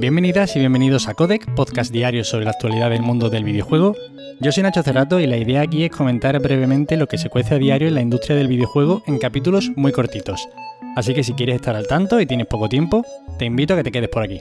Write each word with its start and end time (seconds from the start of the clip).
Bienvenidas 0.00 0.56
y 0.56 0.60
bienvenidos 0.60 1.08
a 1.08 1.14
Codec, 1.14 1.54
podcast 1.54 1.92
diario 1.92 2.24
sobre 2.24 2.46
la 2.46 2.52
actualidad 2.52 2.88
del 2.88 3.02
mundo 3.02 3.28
del 3.28 3.44
videojuego. 3.44 3.94
Yo 4.40 4.50
soy 4.50 4.62
Nacho 4.62 4.82
Cerrato 4.82 5.20
y 5.20 5.26
la 5.26 5.36
idea 5.36 5.60
aquí 5.60 5.84
es 5.84 5.90
comentar 5.90 6.40
brevemente 6.40 6.96
lo 6.96 7.06
que 7.06 7.18
se 7.18 7.28
cuece 7.28 7.56
a 7.56 7.58
diario 7.58 7.86
en 7.86 7.96
la 7.96 8.00
industria 8.00 8.34
del 8.34 8.48
videojuego 8.48 9.02
en 9.06 9.18
capítulos 9.18 9.70
muy 9.76 9.92
cortitos. 9.92 10.48
Así 10.96 11.12
que 11.12 11.22
si 11.22 11.34
quieres 11.34 11.56
estar 11.56 11.76
al 11.76 11.86
tanto 11.86 12.18
y 12.18 12.24
tienes 12.24 12.46
poco 12.46 12.70
tiempo, 12.70 13.04
te 13.38 13.44
invito 13.44 13.74
a 13.74 13.76
que 13.76 13.84
te 13.84 13.92
quedes 13.92 14.08
por 14.08 14.22
aquí. 14.22 14.40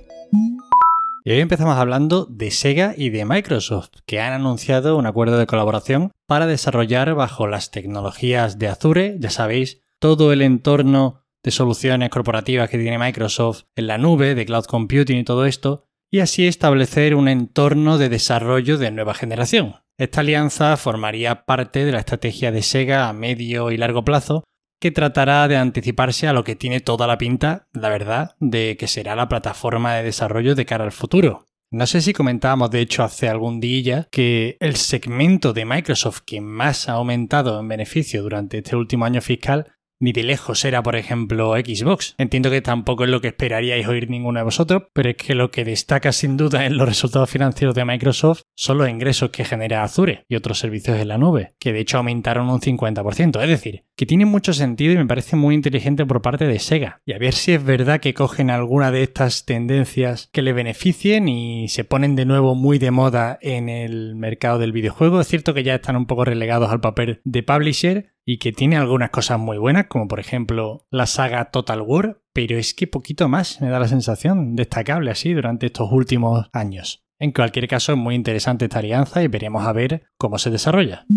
Y 1.25 1.31
hoy 1.31 1.41
empezamos 1.41 1.75
hablando 1.75 2.25
de 2.25 2.51
Sega 2.51 2.93
y 2.95 3.09
de 3.09 3.25
Microsoft, 3.25 3.89
que 4.05 4.21
han 4.21 4.31
anunciado 4.31 4.95
un 4.95 5.07
acuerdo 5.07 5.37
de 5.37 5.45
colaboración 5.45 6.13
para 6.25 6.47
desarrollar 6.47 7.15
bajo 7.15 7.47
las 7.47 7.69
tecnologías 7.69 8.59
de 8.59 8.69
Azure, 8.69 9.17
ya 9.19 9.29
sabéis, 9.29 9.81
todo 9.99 10.31
el 10.31 10.41
entorno 10.41 11.18
de 11.43 11.51
soluciones 11.51 12.09
corporativas 12.09 12.69
que 12.69 12.77
tiene 12.77 12.99
Microsoft 12.99 13.63
en 13.75 13.87
la 13.87 13.97
nube, 13.97 14.35
de 14.35 14.45
cloud 14.45 14.65
computing 14.65 15.19
y 15.19 15.23
todo 15.23 15.45
esto, 15.45 15.85
y 16.11 16.19
así 16.19 16.47
establecer 16.47 17.15
un 17.15 17.27
entorno 17.27 17.97
de 17.97 18.09
desarrollo 18.09 18.77
de 18.77 18.91
nueva 18.91 19.13
generación. 19.13 19.75
Esta 19.97 20.21
alianza 20.21 20.77
formaría 20.77 21.45
parte 21.45 21.85
de 21.85 21.91
la 21.91 21.99
estrategia 21.99 22.51
de 22.51 22.61
Sega 22.61 23.09
a 23.09 23.13
medio 23.13 23.71
y 23.71 23.77
largo 23.77 24.03
plazo, 24.03 24.43
que 24.79 24.91
tratará 24.91 25.47
de 25.47 25.57
anticiparse 25.57 26.27
a 26.27 26.33
lo 26.33 26.43
que 26.43 26.55
tiene 26.55 26.79
toda 26.79 27.05
la 27.05 27.17
pinta, 27.17 27.67
la 27.73 27.89
verdad, 27.89 28.35
de 28.39 28.77
que 28.77 28.87
será 28.87 29.15
la 29.15 29.27
plataforma 29.27 29.95
de 29.95 30.03
desarrollo 30.03 30.55
de 30.55 30.65
cara 30.65 30.85
al 30.85 30.93
futuro. 30.93 31.49
No 31.71 31.85
sé 31.85 32.01
si 32.01 32.13
comentábamos 32.13 32.71
de 32.71 32.79
hecho 32.79 33.03
hace 33.03 33.29
algún 33.29 33.59
día 33.59 34.07
que 34.09 34.57
el 34.59 34.75
segmento 34.75 35.53
de 35.53 35.65
Microsoft 35.65 36.21
que 36.25 36.41
más 36.41 36.89
ha 36.89 36.93
aumentado 36.93 37.59
en 37.59 37.67
beneficio 37.67 38.23
durante 38.23 38.57
este 38.57 38.75
último 38.75 39.05
año 39.05 39.21
fiscal 39.21 39.67
ni 39.99 40.11
de 40.11 40.23
lejos 40.23 40.63
era, 40.65 40.81
por 40.81 40.95
ejemplo, 40.95 41.53
Xbox. 41.53 42.15
Entiendo 42.17 42.49
que 42.49 42.61
tampoco 42.61 43.03
es 43.03 43.09
lo 43.09 43.21
que 43.21 43.29
esperaríais 43.29 43.87
oír 43.87 44.09
ninguno 44.09 44.39
de 44.39 44.45
vosotros, 44.45 44.83
pero 44.93 45.09
es 45.09 45.17
que 45.17 45.35
lo 45.35 45.51
que 45.51 45.65
destaca 45.65 46.11
sin 46.11 46.37
duda 46.37 46.65
en 46.65 46.77
los 46.77 46.87
resultados 46.87 47.29
financieros 47.29 47.75
de 47.75 47.85
Microsoft 47.85 48.43
son 48.55 48.77
los 48.77 48.89
ingresos 48.89 49.29
que 49.29 49.45
genera 49.45 49.83
Azure 49.83 50.25
y 50.27 50.35
otros 50.35 50.59
servicios 50.59 50.97
en 50.97 51.07
la 51.07 51.17
nube, 51.17 51.53
que 51.59 51.73
de 51.73 51.79
hecho 51.79 51.97
aumentaron 51.97 52.49
un 52.49 52.61
50%. 52.61 53.41
Es 53.41 53.49
decir, 53.49 53.83
que 53.95 54.05
tiene 54.05 54.25
mucho 54.25 54.53
sentido 54.53 54.93
y 54.93 54.97
me 54.97 55.05
parece 55.05 55.35
muy 55.35 55.55
inteligente 55.55 56.05
por 56.05 56.21
parte 56.21 56.47
de 56.47 56.59
Sega. 56.59 57.01
Y 57.05 57.13
a 57.13 57.17
ver 57.17 57.33
si 57.33 57.51
es 57.51 57.63
verdad 57.63 57.99
que 57.99 58.13
cogen 58.13 58.49
alguna 58.49 58.91
de 58.91 59.03
estas 59.03 59.45
tendencias 59.45 60.29
que 60.31 60.41
le 60.41 60.53
beneficien 60.53 61.27
y 61.27 61.67
se 61.67 61.83
ponen 61.83 62.15
de 62.15 62.25
nuevo 62.25 62.55
muy 62.55 62.79
de 62.79 62.91
moda 62.91 63.37
en 63.41 63.67
el 63.67 64.15
mercado 64.15 64.59
del 64.59 64.71
videojuego. 64.71 65.19
Es 65.19 65.27
cierto 65.27 65.53
que 65.53 65.63
ya 65.63 65.75
están 65.75 65.97
un 65.97 66.05
poco 66.05 66.25
relegados 66.25 66.71
al 66.71 66.79
papel 66.79 67.19
de 67.25 67.43
publisher, 67.43 68.13
y 68.31 68.37
que 68.37 68.51
tiene 68.51 68.77
algunas 68.77 69.09
cosas 69.09 69.39
muy 69.39 69.57
buenas, 69.57 69.87
como 69.87 70.07
por 70.07 70.19
ejemplo 70.19 70.85
la 70.91 71.07
saga 71.07 71.45
Total 71.45 71.81
War, 71.81 72.21
pero 72.31 72.59
es 72.59 72.75
que 72.75 72.85
poquito 72.85 73.27
más 73.27 73.59
me 73.59 73.69
da 73.69 73.79
la 73.79 73.87
sensación 73.87 74.55
destacable 74.55 75.09
así 75.09 75.33
durante 75.33 75.65
estos 75.65 75.91
últimos 75.91 76.47
años. 76.53 77.03
En 77.17 77.31
cualquier 77.31 77.67
caso, 77.67 77.93
es 77.93 77.97
muy 77.97 78.13
interesante 78.13 78.65
esta 78.65 78.77
alianza 78.77 79.23
y 79.23 79.27
veremos 79.27 79.65
a 79.65 79.73
ver 79.73 80.03
cómo 80.19 80.37
se 80.37 80.51
desarrolla. 80.51 81.07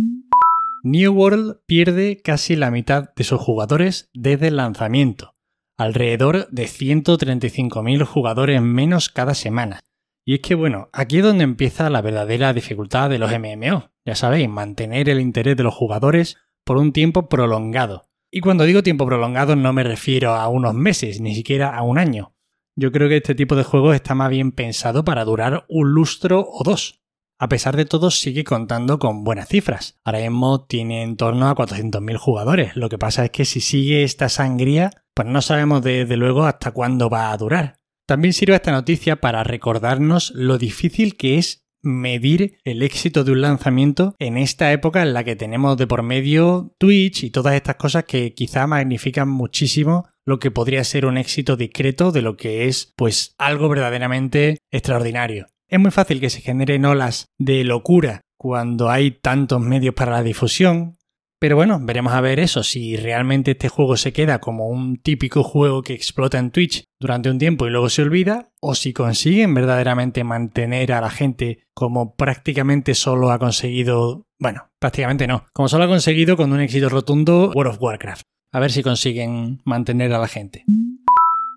New 0.84 1.12
World 1.12 1.58
pierde 1.66 2.22
casi 2.24 2.56
la 2.56 2.70
mitad 2.70 3.10
de 3.14 3.24
sus 3.24 3.42
jugadores 3.42 4.08
desde 4.14 4.48
el 4.48 4.56
lanzamiento, 4.56 5.34
alrededor 5.76 6.48
de 6.48 6.64
135.000 6.64 8.06
jugadores 8.06 8.62
menos 8.62 9.10
cada 9.10 9.34
semana. 9.34 9.80
Y 10.24 10.36
es 10.36 10.40
que 10.40 10.54
bueno, 10.54 10.88
aquí 10.94 11.18
es 11.18 11.24
donde 11.24 11.44
empieza 11.44 11.90
la 11.90 12.00
verdadera 12.00 12.54
dificultad 12.54 13.10
de 13.10 13.18
los 13.18 13.30
MMO. 13.30 13.90
Ya 14.04 14.14
sabéis, 14.14 14.48
mantener 14.48 15.08
el 15.08 15.20
interés 15.20 15.56
de 15.56 15.62
los 15.62 15.74
jugadores 15.74 16.38
por 16.64 16.76
un 16.76 16.92
tiempo 16.92 17.28
prolongado. 17.28 18.08
Y 18.30 18.40
cuando 18.40 18.64
digo 18.64 18.82
tiempo 18.82 19.06
prolongado 19.06 19.56
no 19.56 19.72
me 19.72 19.82
refiero 19.84 20.34
a 20.34 20.48
unos 20.48 20.74
meses, 20.74 21.20
ni 21.20 21.34
siquiera 21.34 21.76
a 21.76 21.82
un 21.82 21.98
año. 21.98 22.34
Yo 22.76 22.90
creo 22.90 23.08
que 23.08 23.18
este 23.18 23.34
tipo 23.34 23.54
de 23.54 23.64
juegos 23.64 23.94
está 23.94 24.14
más 24.14 24.30
bien 24.30 24.52
pensado 24.52 25.04
para 25.04 25.24
durar 25.24 25.66
un 25.68 25.92
lustro 25.92 26.46
o 26.48 26.62
dos. 26.64 27.02
A 27.38 27.48
pesar 27.48 27.76
de 27.76 27.84
todo, 27.84 28.10
sigue 28.10 28.44
contando 28.44 28.98
con 28.98 29.24
buenas 29.24 29.48
cifras. 29.48 29.98
Ahora 30.04 30.20
mismo 30.20 30.64
tiene 30.64 31.02
en 31.02 31.16
torno 31.16 31.48
a 31.48 31.56
400.000 31.56 32.16
jugadores. 32.16 32.76
Lo 32.76 32.88
que 32.88 32.98
pasa 32.98 33.24
es 33.24 33.30
que 33.32 33.44
si 33.44 33.60
sigue 33.60 34.04
esta 34.04 34.28
sangría, 34.28 34.90
pues 35.12 35.28
no 35.28 35.42
sabemos 35.42 35.82
desde 35.82 36.16
luego 36.16 36.44
hasta 36.44 36.70
cuándo 36.70 37.10
va 37.10 37.32
a 37.32 37.36
durar. 37.36 37.78
También 38.06 38.32
sirve 38.32 38.54
esta 38.54 38.72
noticia 38.72 39.20
para 39.20 39.42
recordarnos 39.44 40.32
lo 40.34 40.56
difícil 40.56 41.16
que 41.16 41.38
es 41.38 41.61
medir 41.82 42.58
el 42.64 42.82
éxito 42.82 43.24
de 43.24 43.32
un 43.32 43.40
lanzamiento 43.40 44.14
en 44.18 44.36
esta 44.36 44.72
época 44.72 45.02
en 45.02 45.12
la 45.12 45.24
que 45.24 45.36
tenemos 45.36 45.76
de 45.76 45.86
por 45.86 46.02
medio 46.02 46.74
Twitch 46.78 47.24
y 47.24 47.30
todas 47.30 47.54
estas 47.54 47.76
cosas 47.76 48.04
que 48.04 48.34
quizá 48.34 48.66
magnifican 48.66 49.28
muchísimo 49.28 50.08
lo 50.24 50.38
que 50.38 50.50
podría 50.50 50.84
ser 50.84 51.06
un 51.06 51.18
éxito 51.18 51.56
discreto 51.56 52.12
de 52.12 52.22
lo 52.22 52.36
que 52.36 52.68
es 52.68 52.92
pues 52.96 53.34
algo 53.38 53.68
verdaderamente 53.68 54.58
extraordinario. 54.70 55.46
Es 55.68 55.80
muy 55.80 55.90
fácil 55.90 56.20
que 56.20 56.30
se 56.30 56.40
generen 56.40 56.84
olas 56.84 57.26
de 57.38 57.64
locura 57.64 58.20
cuando 58.36 58.90
hay 58.90 59.12
tantos 59.12 59.60
medios 59.60 59.94
para 59.94 60.12
la 60.12 60.22
difusión, 60.22 60.96
pero 61.42 61.56
bueno, 61.56 61.80
veremos 61.82 62.12
a 62.12 62.20
ver 62.20 62.38
eso, 62.38 62.62
si 62.62 62.96
realmente 62.96 63.50
este 63.50 63.68
juego 63.68 63.96
se 63.96 64.12
queda 64.12 64.38
como 64.38 64.68
un 64.68 64.98
típico 64.98 65.42
juego 65.42 65.82
que 65.82 65.92
explota 65.92 66.38
en 66.38 66.52
Twitch 66.52 66.84
durante 67.00 67.32
un 67.32 67.40
tiempo 67.40 67.66
y 67.66 67.70
luego 67.70 67.88
se 67.88 68.02
olvida, 68.02 68.52
o 68.60 68.76
si 68.76 68.92
consiguen 68.92 69.52
verdaderamente 69.52 70.22
mantener 70.22 70.92
a 70.92 71.00
la 71.00 71.10
gente 71.10 71.64
como 71.74 72.14
prácticamente 72.14 72.94
solo 72.94 73.32
ha 73.32 73.40
conseguido, 73.40 74.28
bueno, 74.38 74.70
prácticamente 74.78 75.26
no, 75.26 75.46
como 75.52 75.66
solo 75.66 75.82
ha 75.82 75.88
conseguido 75.88 76.36
con 76.36 76.52
un 76.52 76.60
éxito 76.60 76.88
rotundo 76.88 77.50
World 77.52 77.72
of 77.72 77.82
Warcraft. 77.82 78.22
A 78.52 78.60
ver 78.60 78.70
si 78.70 78.84
consiguen 78.84 79.62
mantener 79.64 80.12
a 80.12 80.20
la 80.20 80.28
gente. 80.28 80.64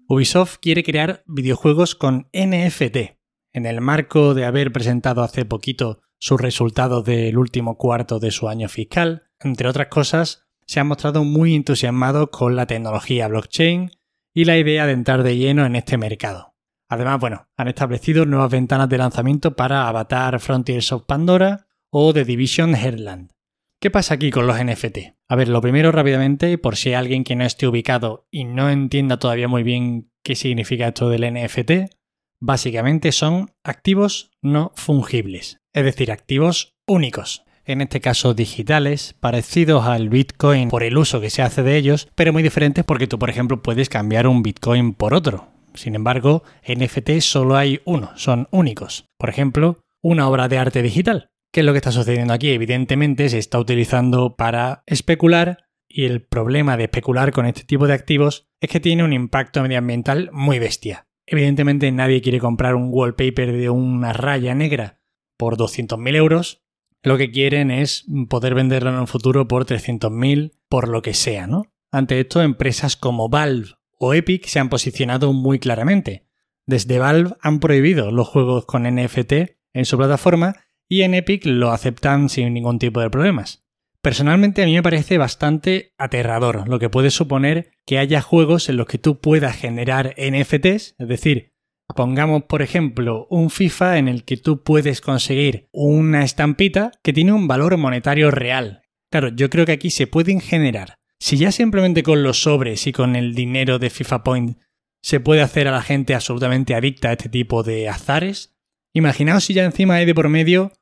Ubisoft 0.07 0.57
quiere 0.59 0.81
crear 0.81 1.21
videojuegos 1.27 1.93
con 1.93 2.27
NFT. 2.33 3.19
En 3.53 3.67
el 3.67 3.81
marco 3.81 4.33
de 4.33 4.45
haber 4.45 4.71
presentado 4.71 5.21
hace 5.21 5.45
poquito 5.45 5.99
sus 6.17 6.41
resultados 6.41 7.05
del 7.05 7.37
último 7.37 7.77
cuarto 7.77 8.19
de 8.19 8.31
su 8.31 8.49
año 8.49 8.67
fiscal, 8.67 9.24
entre 9.41 9.67
otras 9.67 9.87
cosas, 9.87 10.45
se 10.65 10.79
han 10.79 10.87
mostrado 10.87 11.23
muy 11.23 11.55
entusiasmados 11.55 12.29
con 12.31 12.55
la 12.55 12.65
tecnología 12.65 13.27
blockchain 13.27 13.91
y 14.33 14.45
la 14.45 14.57
idea 14.57 14.85
de 14.85 14.93
entrar 14.93 15.23
de 15.23 15.37
lleno 15.37 15.65
en 15.65 15.75
este 15.75 15.97
mercado. 15.97 16.55
Además, 16.89 17.19
bueno, 17.19 17.47
han 17.57 17.67
establecido 17.67 18.25
nuevas 18.25 18.51
ventanas 18.51 18.89
de 18.89 18.97
lanzamiento 18.97 19.55
para 19.55 19.87
Avatar 19.87 20.39
Frontiers 20.39 20.91
of 20.91 21.03
Pandora 21.05 21.67
o 21.89 22.13
The 22.13 22.25
Division 22.25 22.75
Heartland. 22.75 23.31
¿Qué 23.79 23.91
pasa 23.91 24.15
aquí 24.15 24.31
con 24.31 24.47
los 24.47 24.63
NFT? 24.63 24.97
A 25.27 25.35
ver, 25.35 25.49
lo 25.49 25.61
primero 25.61 25.91
rápidamente, 25.91 26.57
por 26.57 26.75
si 26.75 26.89
hay 26.89 26.95
alguien 26.95 27.23
que 27.23 27.35
no 27.35 27.45
esté 27.45 27.67
ubicado 27.67 28.27
y 28.31 28.45
no 28.45 28.69
entienda 28.69 29.17
todavía 29.17 29.47
muy 29.47 29.63
bien 29.63 30.11
qué 30.23 30.35
significa 30.35 30.87
esto 30.87 31.09
del 31.09 31.33
NFT, 31.33 31.91
básicamente 32.39 33.11
son 33.11 33.51
activos 33.63 34.31
no 34.41 34.71
fungibles, 34.75 35.61
es 35.73 35.83
decir, 35.83 36.11
activos 36.11 36.75
únicos 36.87 37.44
en 37.65 37.81
este 37.81 38.01
caso 38.01 38.33
digitales, 38.33 39.15
parecidos 39.19 39.85
al 39.85 40.09
Bitcoin 40.09 40.69
por 40.69 40.83
el 40.83 40.97
uso 40.97 41.19
que 41.19 41.29
se 41.29 41.41
hace 41.41 41.63
de 41.63 41.77
ellos, 41.77 42.07
pero 42.15 42.33
muy 42.33 42.43
diferentes 42.43 42.83
porque 42.83 43.07
tú, 43.07 43.19
por 43.19 43.29
ejemplo, 43.29 43.61
puedes 43.61 43.89
cambiar 43.89 44.27
un 44.27 44.43
Bitcoin 44.43 44.93
por 44.93 45.13
otro. 45.13 45.47
Sin 45.73 45.95
embargo, 45.95 46.43
NFT 46.67 47.19
solo 47.19 47.57
hay 47.57 47.81
uno, 47.85 48.11
son 48.15 48.47
únicos. 48.51 49.05
Por 49.17 49.29
ejemplo, 49.29 49.79
una 50.01 50.27
obra 50.27 50.47
de 50.47 50.57
arte 50.57 50.81
digital. 50.81 51.29
¿Qué 51.51 51.61
es 51.61 51.65
lo 51.65 51.73
que 51.73 51.77
está 51.77 51.91
sucediendo 51.91 52.33
aquí? 52.33 52.51
Evidentemente 52.51 53.29
se 53.29 53.37
está 53.37 53.59
utilizando 53.59 54.35
para 54.35 54.83
especular 54.85 55.65
y 55.87 56.05
el 56.05 56.21
problema 56.21 56.77
de 56.77 56.85
especular 56.85 57.31
con 57.31 57.45
este 57.45 57.63
tipo 57.63 57.87
de 57.87 57.93
activos 57.93 58.47
es 58.61 58.69
que 58.69 58.79
tiene 58.79 59.03
un 59.03 59.13
impacto 59.13 59.61
medioambiental 59.61 60.29
muy 60.33 60.59
bestia. 60.59 61.07
Evidentemente 61.25 61.91
nadie 61.91 62.21
quiere 62.21 62.39
comprar 62.39 62.75
un 62.75 62.89
wallpaper 62.91 63.53
de 63.53 63.69
una 63.69 64.13
raya 64.13 64.53
negra 64.53 64.99
por 65.37 65.57
200.000 65.57 66.15
euros 66.15 66.64
lo 67.05 67.17
que 67.17 67.31
quieren 67.31 67.71
es 67.71 68.05
poder 68.29 68.55
venderlo 68.55 68.89
en 68.89 68.97
un 68.97 69.07
futuro 69.07 69.47
por 69.47 69.65
300.000, 69.65 70.53
por 70.67 70.89
lo 70.89 71.01
que 71.01 71.13
sea, 71.13 71.47
¿no? 71.47 71.71
Ante 71.91 72.19
esto, 72.19 72.41
empresas 72.41 72.95
como 72.95 73.29
Valve 73.29 73.69
o 73.97 74.13
Epic 74.13 74.45
se 74.47 74.59
han 74.59 74.69
posicionado 74.69 75.31
muy 75.31 75.59
claramente. 75.59 76.27
Desde 76.65 76.99
Valve 76.99 77.35
han 77.41 77.59
prohibido 77.59 78.11
los 78.11 78.27
juegos 78.27 78.65
con 78.65 78.83
NFT 78.83 79.33
en 79.73 79.85
su 79.85 79.97
plataforma 79.97 80.55
y 80.89 81.03
en 81.03 81.13
Epic 81.13 81.45
lo 81.45 81.71
aceptan 81.71 82.29
sin 82.29 82.53
ningún 82.53 82.79
tipo 82.79 82.99
de 82.99 83.09
problemas. 83.09 83.65
Personalmente 84.01 84.61
a 84.61 84.65
mí 84.65 84.73
me 84.73 84.83
parece 84.83 85.17
bastante 85.17 85.93
aterrador 85.97 86.67
lo 86.67 86.77
que 86.77 86.89
puede 86.89 87.09
suponer 87.09 87.71
que 87.85 87.97
haya 87.97 88.21
juegos 88.21 88.69
en 88.69 88.77
los 88.77 88.85
que 88.87 88.99
tú 88.99 89.19
puedas 89.19 89.55
generar 89.55 90.15
NFTs, 90.17 90.95
es 90.99 91.07
decir, 91.07 91.54
Pongamos, 91.93 92.43
por 92.43 92.61
ejemplo, 92.61 93.27
un 93.29 93.49
FIFA 93.49 93.97
en 93.99 94.07
el 94.07 94.23
que 94.23 94.37
tú 94.37 94.63
puedes 94.63 95.01
conseguir 95.01 95.69
una 95.71 96.23
estampita 96.23 96.91
que 97.03 97.13
tiene 97.13 97.31
un 97.31 97.47
valor 97.47 97.77
monetario 97.77 98.31
real. 98.31 98.81
Claro, 99.11 99.29
yo 99.29 99.49
creo 99.49 99.65
que 99.65 99.73
aquí 99.73 99.91
se 99.91 100.07
pueden 100.07 100.41
generar. 100.41 100.95
Si 101.19 101.37
ya 101.37 101.51
simplemente 101.51 102.03
con 102.03 102.23
los 102.23 102.41
sobres 102.41 102.87
y 102.87 102.91
con 102.91 103.15
el 103.15 103.33
dinero 103.35 103.79
de 103.79 103.89
FIFA 103.89 104.23
Point 104.23 104.57
se 105.01 105.19
puede 105.19 105.41
hacer 105.41 105.67
a 105.67 105.71
la 105.71 105.83
gente 105.83 106.15
absolutamente 106.15 106.73
adicta 106.73 107.09
a 107.09 107.11
este 107.13 107.29
tipo 107.29 107.63
de 107.63 107.87
azares, 107.87 108.55
imaginaos 108.93 109.45
si 109.45 109.53
ya 109.53 109.63
encima 109.63 109.95
hay 109.95 110.05
de 110.05 110.15
por 110.15 110.29
medio 110.29 110.73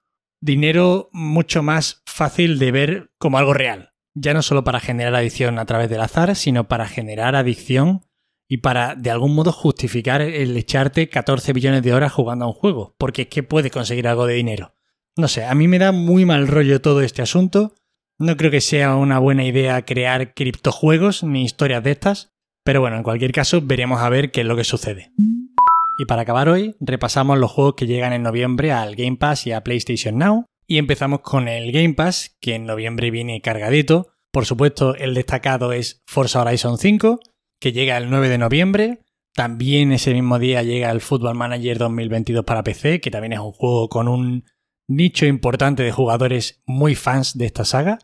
dinero 0.42 1.10
mucho 1.12 1.64
más 1.64 2.02
fácil 2.06 2.60
de 2.60 2.72
ver 2.72 3.12
como 3.18 3.38
algo 3.38 3.54
real. 3.54 3.94
Ya 4.16 4.34
no 4.34 4.42
solo 4.42 4.64
para 4.64 4.80
generar 4.80 5.16
adicción 5.16 5.60
a 5.60 5.66
través 5.66 5.90
del 5.90 6.02
azar, 6.02 6.36
sino 6.36 6.68
para 6.68 6.88
generar 6.88 7.36
adicción 7.36 8.06
y 8.54 8.58
para 8.58 8.94
de 8.94 9.10
algún 9.10 9.34
modo 9.34 9.52
justificar 9.52 10.22
el 10.22 10.56
echarte 10.56 11.10
14 11.10 11.54
billones 11.54 11.82
de 11.82 11.92
horas 11.92 12.12
jugando 12.12 12.46
a 12.46 12.50
un 12.50 12.54
juego, 12.54 12.94
porque 13.00 13.24
es 13.24 13.28
que 13.30 13.42
puedes 13.42 13.72
conseguir 13.72 14.08
algo 14.08 14.28
de 14.28 14.36
dinero. 14.36 14.76
No 15.18 15.28
sé, 15.28 15.44
a 15.44 15.56
mí 15.56 15.68
me 15.68 15.80
da 15.80 15.92
muy 15.92 16.24
mal 16.24 16.48
rollo 16.48 16.80
todo 16.80 17.02
este 17.02 17.24
asunto. 17.24 17.74
No 18.20 18.38
creo 18.38 18.52
que 18.52 18.62
sea 18.62 18.96
una 18.96 19.18
buena 19.18 19.44
idea 19.44 19.84
crear 19.86 20.36
criptojuegos 20.36 21.24
ni 21.24 21.44
historias 21.44 21.84
de 21.84 21.90
estas, 21.94 22.30
pero 22.64 22.80
bueno, 22.80 22.98
en 22.98 23.02
cualquier 23.02 23.32
caso 23.32 23.60
veremos 23.60 24.02
a 24.02 24.10
ver 24.10 24.30
qué 24.30 24.42
es 24.42 24.46
lo 24.46 24.56
que 24.56 24.66
sucede. 24.66 25.12
Y 25.98 26.06
para 26.06 26.22
acabar 26.22 26.48
hoy, 26.48 26.76
repasamos 26.80 27.40
los 27.40 27.50
juegos 27.50 27.74
que 27.74 27.88
llegan 27.88 28.14
en 28.14 28.22
noviembre 28.22 28.72
al 28.72 28.96
Game 28.96 29.18
Pass 29.18 29.48
y 29.48 29.52
a 29.52 29.64
PlayStation 29.64 30.20
Now. 30.20 30.46
Y 30.68 30.78
empezamos 30.78 31.22
con 31.22 31.48
el 31.48 31.72
Game 31.72 31.96
Pass, 31.96 32.38
que 32.40 32.54
en 32.54 32.68
noviembre 32.68 33.10
viene 33.10 33.42
cargadito. 33.42 34.14
Por 34.32 34.46
supuesto, 34.46 34.94
el 34.94 35.16
destacado 35.16 35.74
es 35.74 36.04
Forza 36.06 36.44
Horizon 36.44 36.78
5, 36.78 37.20
que 37.64 37.72
llega 37.72 37.96
el 37.96 38.10
9 38.10 38.28
de 38.28 38.38
noviembre. 38.38 39.00
También 39.34 39.94
ese 39.94 40.14
mismo 40.14 40.38
día 40.38 40.64
llega 40.64 40.92
el 40.92 41.00
Football 41.00 41.36
Manager 41.36 41.78
2022 41.78 42.44
para 42.44 42.62
PC, 42.62 43.00
que 43.00 43.10
también 43.10 43.32
es 43.32 43.40
un 43.40 43.54
juego 43.54 43.88
con 43.88 44.10
un 44.10 44.44
nicho 44.90 45.26
importante 45.26 45.82
de 45.82 45.94
jugadores 45.94 46.62
muy 46.66 46.94
fans 46.94 47.38
de 47.38 47.46
esta 47.46 47.64
saga. 47.64 48.00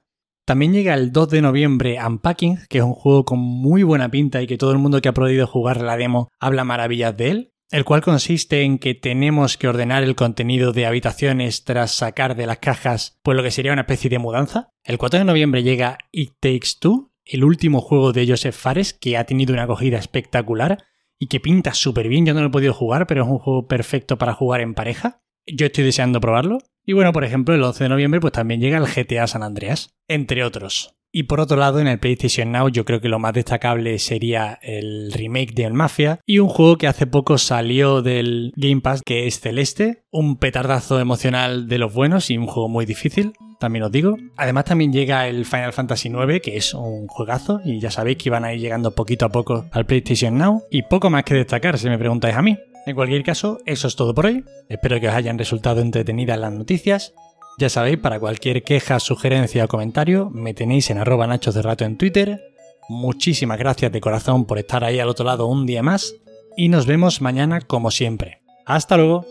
También 0.46 0.72
llega 0.72 0.94
el 0.94 1.12
2 1.12 1.30
de 1.30 1.42
noviembre 1.42 1.98
Unpacking, 2.02 2.60
que 2.70 2.78
es 2.78 2.86
un 2.86 2.94
juego 2.94 3.26
con 3.26 3.40
muy 3.40 3.84
buena 3.84 4.10
pinta 4.10 4.42
y 4.42 4.48
que 4.48 4.58
todo 4.58 4.72
el 4.72 4.78
mundo 4.78 5.02
que 5.02 5.10
ha 5.10 5.14
podido 5.14 5.46
jugar 5.46 5.82
la 5.82 5.98
demo 5.98 6.30
habla 6.40 6.64
maravillas 6.64 7.18
de 7.18 7.30
él 7.30 7.54
el 7.72 7.86
cual 7.86 8.02
consiste 8.02 8.64
en 8.64 8.80
que 8.80 8.96
tenemos 8.96 9.58
que 9.58 9.68
ordenar 9.68 10.04
el 10.04 10.16
contenido 10.16 10.72
de 10.72 10.88
habitaciones 10.88 11.64
tras 11.64 11.92
sacar 11.92 12.36
de 12.36 12.48
las 12.48 12.58
cajas 12.58 13.20
pues 13.22 13.38
lo 13.38 13.44
que 13.44 13.52
sería 13.52 13.74
una 13.74 13.82
especie 13.82 14.10
de 14.10 14.20
mudanza. 14.20 14.72
El 14.84 14.98
4 14.98 15.20
de 15.20 15.26
noviembre 15.26 15.62
llega 15.62 16.00
It 16.12 16.34
Takes 16.40 16.80
Two, 16.80 17.09
el 17.30 17.44
último 17.44 17.80
juego 17.82 18.12
de 18.12 18.28
Joseph 18.28 18.56
Fares 18.56 18.94
que 18.94 19.18
ha 19.18 19.26
tenido 19.26 19.54
una 19.54 19.64
acogida 19.64 19.98
espectacular 19.98 20.84
y 21.20 21.28
que 21.28 21.40
pinta 21.40 21.74
súper 21.74 22.08
bien. 22.08 22.26
Yo 22.26 22.34
no 22.34 22.42
lo 22.42 22.48
he 22.48 22.52
podido 22.52 22.74
jugar, 22.74 23.06
pero 23.08 23.24
es 23.24 23.30
un 23.30 23.40
juego 23.40 23.68
perfecto 23.68 24.18
para 24.18 24.34
jugar 24.34 24.62
en 24.62 24.74
pareja. 24.74 25.22
Yo 25.46 25.68
estoy 25.68 25.84
deseando 25.84 26.22
probarlo. 26.22 26.60
Y 26.86 26.94
bueno, 26.94 27.12
por 27.12 27.24
ejemplo, 27.24 27.54
el 27.54 27.64
11 27.64 27.84
de 27.84 27.90
noviembre 27.90 28.20
pues 28.20 28.34
también 28.34 28.62
llega 28.62 28.78
el 28.78 28.88
GTA 28.88 29.28
San 29.28 29.44
Andreas, 29.44 29.96
entre 30.08 30.44
otros. 30.44 30.96
Y 31.12 31.24
por 31.24 31.40
otro 31.40 31.58
lado, 31.58 31.80
en 31.80 31.88
el 31.88 32.00
PlayStation 32.00 32.52
Now 32.52 32.70
yo 32.70 32.86
creo 32.86 33.02
que 33.02 33.10
lo 33.10 33.18
más 33.18 33.34
destacable 33.34 33.98
sería 33.98 34.60
el 34.62 35.12
remake 35.12 35.54
de 35.54 35.64
El 35.64 35.74
Mafia 35.74 36.20
y 36.26 36.38
un 36.38 36.50
juego 36.50 36.78
que 36.78 36.88
hace 36.88 37.08
poco 37.08 37.40
salió 37.40 38.04
del 38.04 38.54
Game 38.56 38.82
Pass 38.82 39.02
que 39.04 39.26
es 39.26 39.40
Celeste, 39.40 40.04
un 40.12 40.38
petardazo 40.38 41.00
emocional 41.00 41.68
de 41.68 41.80
los 41.80 41.94
buenos 41.94 42.30
y 42.30 42.38
un 42.38 42.46
juego 42.46 42.70
muy 42.70 42.86
difícil, 42.86 43.34
también 43.60 43.84
os 43.84 43.92
digo. 43.92 44.18
Además 44.38 44.66
también 44.66 44.92
llega 44.92 45.28
el 45.28 45.46
Final 45.46 45.74
Fantasy 45.74 46.10
IX, 46.10 46.42
que 46.42 46.58
es 46.58 46.74
un 46.74 47.08
juegazo 47.08 47.60
y 47.64 47.80
ya 47.80 47.92
sabéis 47.92 48.18
que 48.18 48.30
van 48.30 48.46
a 48.46 48.54
ir 48.54 48.60
llegando 48.60 48.96
poquito 48.96 49.26
a 49.26 49.30
poco 49.30 49.66
al 49.72 49.86
PlayStation 49.86 50.38
Now 50.38 50.64
y 50.72 50.82
poco 50.84 51.10
más 51.10 51.24
que 51.24 51.36
destacar 51.36 51.78
si 51.78 51.90
me 51.90 52.00
preguntáis 52.00 52.36
a 52.36 52.42
mí. 52.42 52.58
En 52.86 52.96
cualquier 52.96 53.24
caso, 53.24 53.60
eso 53.66 53.88
es 53.88 53.96
todo 53.96 54.16
por 54.16 54.26
hoy. 54.26 54.44
Espero 54.70 55.00
que 55.00 55.10
os 55.10 55.14
hayan 55.14 55.38
resultado 55.38 55.82
entretenidas 55.82 56.40
las 56.40 56.54
noticias 56.54 57.14
ya 57.60 57.68
sabéis, 57.68 57.98
para 57.98 58.22
cualquier 58.22 58.64
queja, 58.64 59.02
sugerencia 59.02 59.66
o 59.66 59.68
comentario, 59.68 60.30
me 60.30 60.54
tenéis 60.54 60.90
en 60.92 60.98
arroba 60.98 61.28
en 61.28 61.98
Twitter. 61.98 62.40
Muchísimas 62.88 63.60
gracias 63.60 63.92
de 63.92 64.00
corazón 64.00 64.46
por 64.46 64.60
estar 64.60 64.86
ahí 64.86 64.98
al 65.00 65.10
otro 65.10 65.26
lado 65.26 65.46
un 65.46 65.66
día 65.66 65.84
más 65.84 66.16
y 66.56 66.70
nos 66.70 66.86
vemos 66.86 67.20
mañana 67.20 67.60
como 67.60 67.92
siempre. 67.92 68.42
Hasta 68.66 68.96
luego. 68.96 69.26